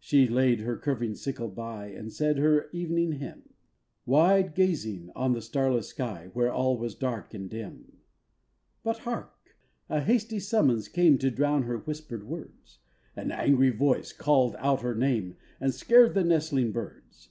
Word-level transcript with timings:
She 0.00 0.26
laid 0.26 0.60
her 0.60 0.78
curving 0.78 1.14
sickle 1.14 1.48
by, 1.48 1.88
And 1.88 2.10
said 2.10 2.38
her 2.38 2.70
evening 2.72 3.18
hymn, 3.20 3.50
Wide 4.06 4.54
gazing 4.54 5.10
on 5.14 5.34
the 5.34 5.42
starless 5.42 5.88
sky, 5.88 6.30
Where 6.32 6.50
all 6.50 6.78
was 6.78 6.94
dark 6.94 7.34
and 7.34 7.50
dim. 7.50 7.92
But 8.82 9.00
hark! 9.00 9.58
A 9.90 10.00
hasty 10.00 10.40
summons 10.40 10.88
came 10.88 11.18
To 11.18 11.30
drown 11.30 11.64
her 11.64 11.76
whispered 11.76 12.26
words, 12.26 12.78
An 13.14 13.30
angry 13.30 13.68
voice 13.68 14.10
called 14.10 14.56
out 14.58 14.80
her 14.80 14.94
name, 14.94 15.36
And 15.60 15.74
scared 15.74 16.14
the 16.14 16.24
nestling 16.24 16.72
birds. 16.72 17.28